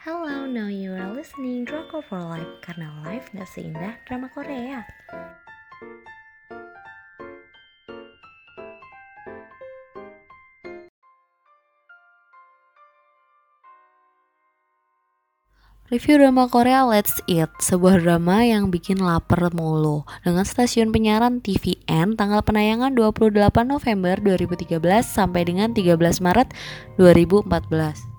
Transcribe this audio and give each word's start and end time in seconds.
Hello, 0.00 0.48
now 0.48 0.72
you 0.72 0.96
are 0.96 1.12
listening 1.12 1.68
Drakor 1.68 2.00
for 2.00 2.24
Life 2.24 2.48
karena 2.64 2.88
life 3.04 3.28
gak 3.36 3.44
seindah 3.44 4.00
drama 4.08 4.32
Korea. 4.32 4.80
Review 15.92 16.16
drama 16.16 16.48
Korea 16.48 16.88
Let's 16.88 17.20
Eat, 17.28 17.52
sebuah 17.60 18.00
drama 18.00 18.40
yang 18.40 18.72
bikin 18.72 19.04
lapar 19.04 19.52
mulu 19.52 20.08
dengan 20.24 20.48
stasiun 20.48 20.96
penyiaran 20.96 21.44
TVN 21.44 22.16
tanggal 22.16 22.40
penayangan 22.40 22.96
28 22.96 23.36
November 23.68 24.16
2013 24.16 24.80
sampai 25.04 25.44
dengan 25.44 25.76
13 25.76 26.00
Maret 26.24 26.56
2014. 26.96 28.09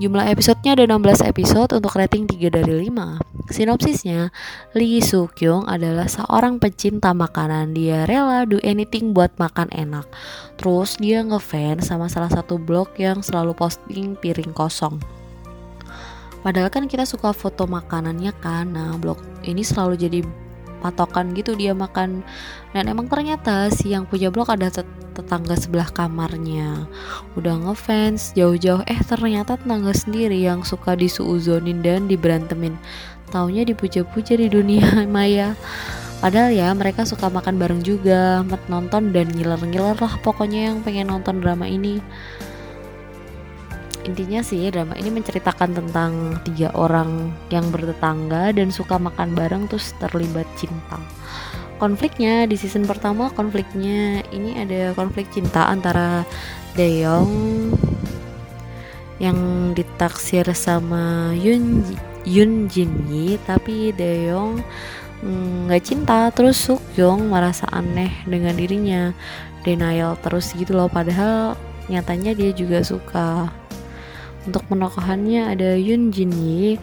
Jumlah 0.00 0.32
episodenya 0.32 0.72
ada 0.80 0.96
16 0.96 1.28
episode 1.28 1.76
untuk 1.76 1.92
rating 1.92 2.24
3 2.24 2.48
dari 2.48 2.88
5. 2.88 3.52
Sinopsisnya, 3.52 4.32
Lee 4.72 5.04
Soo 5.04 5.28
Kyung 5.28 5.68
adalah 5.68 6.08
seorang 6.08 6.56
pecinta 6.56 7.12
makanan. 7.12 7.76
Dia 7.76 8.08
rela 8.08 8.48
do 8.48 8.56
anything 8.64 9.12
buat 9.12 9.28
makan 9.36 9.68
enak. 9.68 10.08
Terus 10.56 10.96
dia 10.96 11.20
ngefans 11.20 11.92
sama 11.92 12.08
salah 12.08 12.32
satu 12.32 12.56
blog 12.56 12.96
yang 12.96 13.20
selalu 13.20 13.52
posting 13.52 14.16
piring 14.16 14.56
kosong. 14.56 14.96
Padahal 16.40 16.72
kan 16.72 16.88
kita 16.88 17.04
suka 17.04 17.36
foto 17.36 17.68
makanannya 17.68 18.32
kan. 18.40 18.72
Nah, 18.72 18.96
blog 18.96 19.20
ini 19.44 19.60
selalu 19.60 20.00
jadi 20.00 20.24
patokan 20.80 21.36
gitu 21.36 21.52
dia 21.54 21.76
makan. 21.76 22.24
Dan 22.72 22.88
emang 22.88 23.06
ternyata 23.06 23.68
si 23.68 23.92
yang 23.92 24.08
punya 24.08 24.32
blog 24.32 24.50
ada 24.50 24.72
tetangga 25.14 25.54
sebelah 25.54 25.92
kamarnya. 25.92 26.88
Udah 27.36 27.60
ngefans 27.60 28.32
jauh-jauh 28.32 28.82
eh 28.88 29.00
ternyata 29.04 29.60
tetangga 29.60 29.92
sendiri 29.92 30.40
yang 30.40 30.64
suka 30.64 30.96
disuuzonin 30.96 31.84
dan 31.84 32.08
diberantemin. 32.08 32.74
Taunya 33.30 33.62
dipuja-puja 33.62 34.34
di 34.40 34.48
dunia 34.48 35.04
maya. 35.14 35.54
Padahal 36.20 36.52
ya 36.52 36.68
mereka 36.76 37.08
suka 37.08 37.32
makan 37.32 37.56
bareng 37.56 37.80
juga, 37.80 38.44
nonton 38.68 39.08
dan 39.08 39.32
ngiler-ngiler 39.32 39.96
lah 39.96 40.20
pokoknya 40.20 40.68
yang 40.68 40.84
pengen 40.84 41.08
nonton 41.08 41.40
drama 41.40 41.64
ini 41.64 42.04
intinya 44.04 44.40
sih 44.40 44.70
drama 44.72 44.96
ini 44.96 45.12
menceritakan 45.12 45.76
tentang 45.76 46.40
tiga 46.46 46.72
orang 46.72 47.32
yang 47.52 47.68
bertetangga 47.68 48.54
dan 48.56 48.72
suka 48.72 48.96
makan 48.96 49.36
bareng 49.36 49.68
terus 49.68 49.92
terlibat 50.00 50.48
cinta. 50.56 50.96
Konfliknya 51.80 52.44
di 52.44 52.60
season 52.60 52.84
pertama 52.84 53.32
konfliknya 53.32 54.20
ini 54.36 54.52
ada 54.60 54.92
konflik 54.92 55.32
cinta 55.32 55.64
antara 55.72 56.28
Daeyoung 56.76 57.72
yang 59.20 59.72
ditaksir 59.72 60.44
sama 60.52 61.32
Yun 61.36 61.84
Yun 62.28 62.68
Jin 62.68 62.92
Yi 63.08 63.40
tapi 63.48 63.96
Daeyoung 63.96 64.60
mm, 65.24 65.72
nggak 65.72 65.82
mm, 65.84 65.88
cinta. 65.88 66.28
Terus 66.36 66.60
Sukyung 66.60 67.32
merasa 67.32 67.64
aneh 67.72 68.12
dengan 68.28 68.56
dirinya 68.56 69.16
denial 69.64 70.20
terus 70.20 70.52
gitu 70.52 70.76
loh. 70.76 70.92
Padahal 70.92 71.56
nyatanya 71.88 72.36
dia 72.36 72.52
juga 72.52 72.84
suka 72.84 73.48
untuk 74.48 74.64
penokohannya 74.70 75.52
ada 75.52 75.76
Yoon 75.76 76.14
Jin 76.14 76.32
Yi 76.32 76.80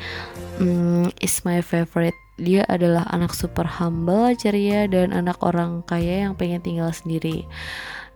hmm, 0.62 1.10
is 1.22 1.42
my 1.48 1.62
favorite 1.62 2.18
dia 2.38 2.62
adalah 2.70 3.10
anak 3.10 3.34
super 3.34 3.66
humble, 3.66 4.30
ceria, 4.38 4.86
dan 4.86 5.10
anak 5.10 5.42
orang 5.42 5.82
kaya 5.90 6.30
yang 6.30 6.38
pengen 6.38 6.62
tinggal 6.62 6.94
sendiri. 6.94 7.50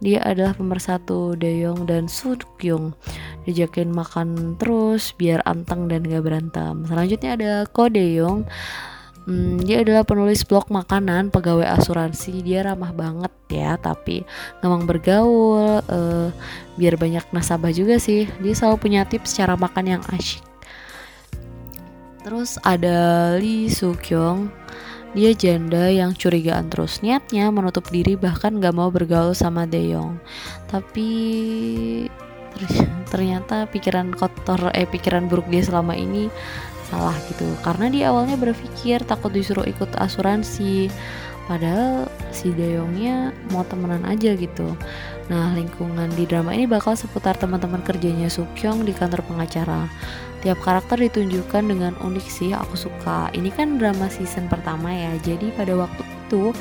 Dia 0.02 0.22
adalah 0.22 0.54
pemersatu 0.54 1.34
Daeyoung 1.38 1.90
dan 1.90 2.06
Sukyung. 2.06 2.94
Dijakin 3.50 3.90
makan 3.90 4.58
terus 4.62 5.14
biar 5.18 5.42
anteng 5.50 5.90
dan 5.90 6.06
gak 6.06 6.22
berantem. 6.22 6.86
Selanjutnya 6.86 7.34
ada 7.34 7.54
Ko 7.70 7.90
Daeyoung 7.90 8.46
Hmm, 9.22 9.62
dia 9.62 9.86
adalah 9.86 10.02
penulis 10.02 10.42
blog 10.42 10.66
makanan, 10.74 11.30
pegawai 11.30 11.70
asuransi. 11.78 12.42
Dia 12.42 12.66
ramah 12.66 12.90
banget 12.90 13.34
ya, 13.54 13.78
tapi 13.78 14.26
ngomong 14.66 14.90
bergaul, 14.90 15.86
uh, 15.86 16.34
biar 16.74 16.98
banyak 16.98 17.30
nasabah 17.30 17.70
juga 17.70 18.02
sih. 18.02 18.26
Dia 18.42 18.54
selalu 18.58 18.78
punya 18.82 19.02
tips 19.06 19.38
cara 19.38 19.54
makan 19.54 20.00
yang 20.00 20.04
asyik. 20.10 20.42
Terus 22.26 22.58
ada 22.66 23.34
Lee 23.38 23.70
Soo 23.70 23.94
Kyung. 23.94 24.50
Dia 25.12 25.36
janda 25.36 25.92
yang 25.92 26.16
curigaan 26.16 26.72
terus 26.72 27.04
niatnya 27.04 27.52
menutup 27.52 27.84
diri 27.92 28.16
bahkan 28.16 28.64
gak 28.64 28.72
mau 28.72 28.88
bergaul 28.88 29.36
sama 29.36 29.68
Daeyoung. 29.68 30.16
Tapi 30.72 31.10
ternyata 33.12 33.68
pikiran 33.68 34.16
kotor 34.16 34.72
eh 34.72 34.88
pikiran 34.88 35.28
buruk 35.28 35.52
dia 35.52 35.66
selama 35.66 35.98
ini 35.98 36.32
salah 36.92 37.16
gitu. 37.32 37.48
Karena 37.64 37.88
di 37.88 38.04
awalnya 38.04 38.36
berpikir 38.36 39.08
takut 39.08 39.32
disuruh 39.32 39.64
ikut 39.64 39.96
asuransi. 39.96 40.92
Padahal 41.48 42.12
si 42.30 42.54
Dayongnya 42.54 43.32
mau 43.50 43.64
temenan 43.66 44.04
aja 44.04 44.36
gitu. 44.36 44.76
Nah 45.32 45.56
lingkungan 45.56 46.12
di 46.14 46.28
drama 46.28 46.52
ini 46.52 46.68
bakal 46.68 46.94
seputar 47.00 47.40
teman-teman 47.40 47.82
kerjanya 47.82 48.28
Sukyong 48.28 48.84
di 48.84 48.92
kantor 48.92 49.24
pengacara. 49.26 49.88
Tiap 50.44 50.60
karakter 50.62 51.02
ditunjukkan 51.10 51.64
dengan 51.66 51.94
unik 52.04 52.28
sih 52.28 52.52
aku 52.54 52.76
suka. 52.76 53.32
Ini 53.32 53.50
kan 53.56 53.80
drama 53.80 54.12
season 54.12 54.52
pertama 54.52 54.92
ya 54.92 55.16
jadi 55.24 55.50
pada 55.56 55.74
waktu 55.76 56.21
itu 56.32 56.56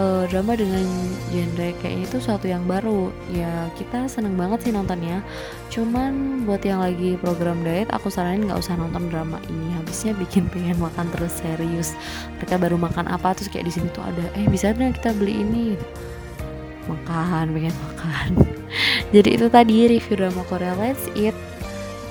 uh, 0.00 0.24
drama 0.32 0.56
dengan 0.56 0.88
genre 1.28 1.68
kayak 1.84 1.92
ini 1.92 2.04
tuh 2.08 2.24
suatu 2.24 2.48
yang 2.48 2.64
baru. 2.64 3.12
Ya 3.28 3.68
kita 3.76 4.08
seneng 4.08 4.40
banget 4.40 4.64
sih 4.64 4.72
nontonnya. 4.72 5.20
Cuman 5.68 6.42
buat 6.48 6.64
yang 6.64 6.80
lagi 6.80 7.20
program 7.20 7.60
diet 7.60 7.92
aku 7.92 8.08
saranin 8.08 8.48
nggak 8.48 8.56
usah 8.56 8.80
nonton 8.80 9.12
drama 9.12 9.36
ini. 9.52 9.76
Habisnya 9.76 10.16
bikin 10.16 10.48
pengen 10.48 10.80
makan 10.80 11.12
terus 11.12 11.36
serius. 11.36 11.92
Mereka 12.40 12.56
baru 12.56 12.80
makan 12.80 13.12
apa 13.12 13.36
terus 13.36 13.52
kayak 13.52 13.68
di 13.68 13.72
sini 13.76 13.92
tuh 13.92 14.00
ada 14.00 14.24
eh 14.40 14.48
bisa 14.48 14.72
nggak 14.72 15.04
kita 15.04 15.12
beli 15.12 15.44
ini? 15.44 15.76
Makan 16.88 17.52
pengen 17.52 17.76
makan. 17.92 18.28
Jadi 19.14 19.36
itu 19.36 19.46
tadi 19.52 19.84
review 19.84 20.16
drama 20.16 20.40
Korea 20.48 20.72
Let's 20.80 21.04
Eat 21.12 21.36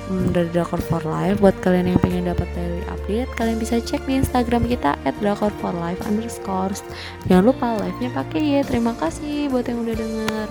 hmm, 0.09 0.33
dari 0.33 0.49
Drakor 0.49 0.81
for 0.81 1.05
Life. 1.05 1.39
Buat 1.39 1.61
kalian 1.61 1.93
yang 1.95 1.99
pengen 2.01 2.27
dapat 2.27 2.49
daily 2.57 2.83
update 2.89 3.29
kalian 3.37 3.57
bisa 3.61 3.77
cek 3.77 4.03
di 4.09 4.19
Instagram 4.19 4.65
kita 4.65 4.97
at 5.05 5.15
Drakor 5.21 5.53
for 5.61 5.71
Life 5.71 6.01
underscore 6.09 6.73
jangan 7.29 7.53
lupa 7.53 7.77
live 7.77 7.97
nya 8.01 8.09
pakai 8.11 8.41
ya. 8.41 8.61
Terima 8.65 8.97
kasih 8.97 9.47
buat 9.53 9.69
yang 9.69 9.85
udah 9.85 9.95
denger 9.95 10.47